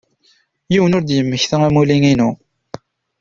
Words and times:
Yiwen 0.71 0.95
ur 0.97 1.03
d-yemmekta 1.03 1.57
amulli-inu. 1.67 2.31